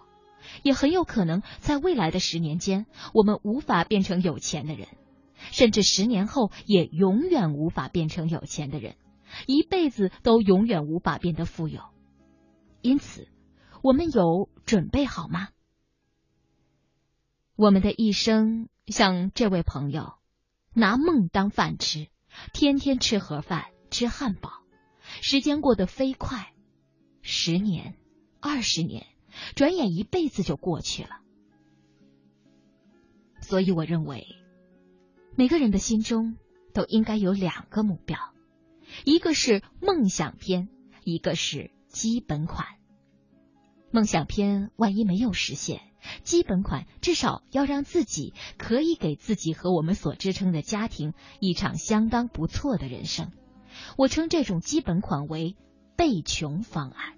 [0.64, 4.88] 也很有可能在未来的十年间，我们无法变成有钱的人，
[5.51, 8.95] 甚至十年后也永远无法变成有钱的人。
[9.47, 11.82] 一辈子都永远无法变得富有。
[12.82, 13.28] 因此，
[13.82, 15.49] 我们有准备好吗？
[17.56, 20.14] 我们的一生像这位朋友，
[20.74, 22.08] 拿梦当饭吃，
[22.53, 24.51] 天天吃盒饭，吃汉堡，
[25.22, 26.53] 时间过得飞快，
[27.22, 27.95] 十年、
[28.39, 29.08] 二十年，
[29.56, 31.10] 转眼一辈子就过去了。
[33.42, 34.26] 所以，我认为，
[35.36, 36.36] 每个人的心中
[36.74, 38.18] 都应该有两个目标，
[39.04, 40.70] 一个是梦想篇，
[41.04, 42.68] 一个是基本款。
[43.92, 45.82] 梦想篇万一没有实现。
[46.24, 53.32] 基本款至少要让自己可以给自己和我们所支撑的家庭一场相当不错的人生。
[53.98, 55.56] 我称这种基本款为
[55.96, 57.16] 被穷方案。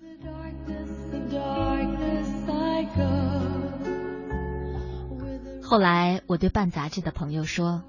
[5.70, 7.84] 后来我对办杂志的朋友说：“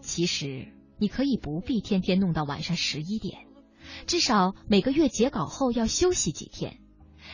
[0.00, 3.48] 其实你可以不必天天弄到晚上十一点，
[4.06, 6.78] 至少每个月截稿后要休息几天。”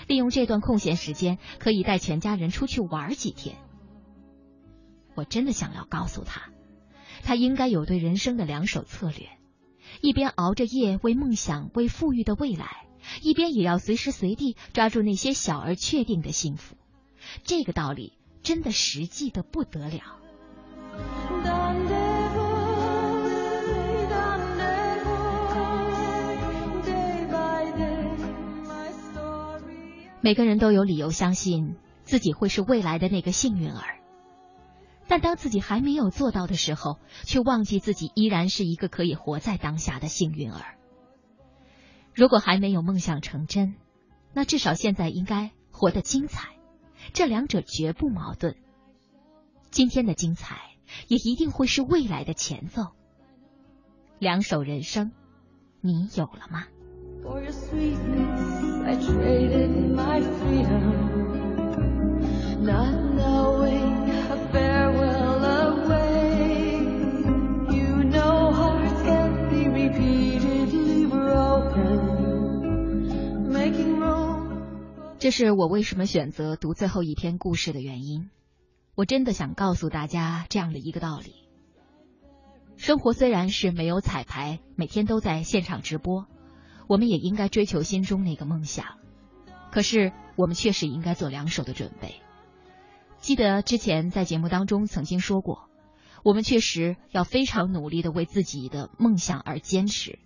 [0.09, 3.57] 利用这段空闲时间，可以带全家人出去玩几天。
[5.15, 6.49] 我真的想要告诉他，
[7.23, 9.29] 他应该有对人生的两手策略：
[10.01, 12.87] 一边熬着夜为梦想、为富裕的未来，
[13.21, 16.75] 一边也要随时随地抓住那些小而确定的幸福。
[17.43, 20.01] 这个道理真的实际的不得了。
[30.21, 34.01] 每个人都有理由相信自己会是未来的那个幸运儿，
[35.07, 40.77] 但当自己还没有做到的时候，却忘记自己依然是一个可以活在当下的幸运儿。
[42.15, 43.77] 如果还没有梦想成真，
[44.35, 46.49] 那至少现在应该活得精彩，
[47.13, 48.57] 这两者绝不矛盾。
[49.71, 50.57] 今天的精彩
[51.09, 52.93] 也一定会是未来的前奏。
[54.19, 55.13] 两首人生，
[55.81, 56.67] 你有了吗
[75.19, 78.31] 这是我为什么选择读最后一篇故事的原因。
[78.95, 81.35] 我真的想告诉大家这样的一个道理：
[82.77, 86.27] 生活虽然是没有彩排，每天都在现场直播。
[86.87, 88.99] 我们也应该追求心中那个梦想，
[89.73, 92.15] 可是我们确实应该做两手的准备。
[93.19, 95.69] 记得之前在节目当中曾经说过，
[96.23, 100.21] 我们确实要非常努力的为自己的梦想而坚持。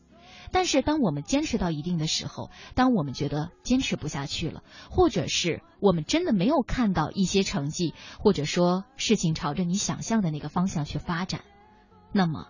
[0.52, 11.40] 但是当我们坚持到一定的时候，当我们觉得坚持不下去了，或者是我们真的没有看到一些成绩，或者说事情朝着你想象的那个方向去发展，
[12.12, 12.46] 那么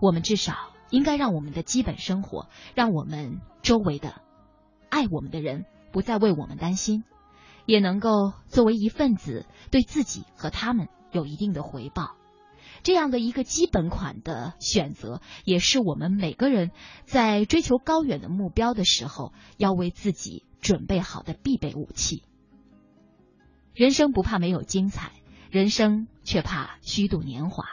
[0.00, 0.70] 我们至少。
[0.88, 4.22] 应该让我们的基本生活，让我们周围的
[4.88, 7.02] 爱我们的人不再为我们担心，
[7.66, 12.15] 也能够作为一份子，对自己和他们有一定的回报。
[12.86, 16.70] 这样的一个基本款的选择，也是我们每个人
[17.04, 22.22] 在追求高远的目标的时候，要为自己准备好的必备武器。
[23.74, 25.10] 人生不怕没有精彩，
[25.50, 27.64] 人生却怕虚度年华。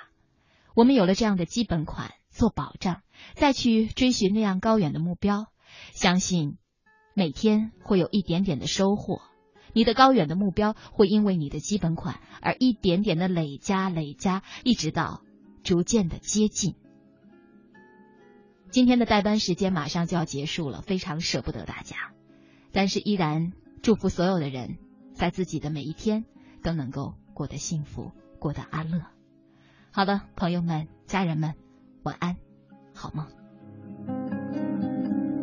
[0.74, 2.16] 我们有了这样的基本款。
[2.32, 3.04] 做保障，
[3.36, 5.46] 再去追寻那样高远的目标，
[5.92, 6.58] 相信
[7.14, 9.22] 每天会有一点点的收获。
[9.74, 15.22] 你的高远的目标会因为你的基本款而一点点的累加、累加，一直到
[15.64, 16.76] 逐渐的接近。
[18.70, 22.14] 今天的代班时间马上就要结束了，非常舍不得大家，
[22.72, 23.52] 但是依然
[23.82, 24.78] 祝福所有的人
[25.14, 26.26] 在自己的每一天
[26.64, 29.02] 都能够过得幸福，过得安乐。
[29.92, 31.54] 好的，朋友们、家人们。
[32.04, 32.36] 晚安，
[32.94, 33.26] 好梦。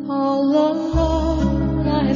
[0.07, 2.13] All alone I